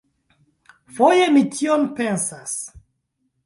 [1.01, 2.59] Foje mi tion pensas.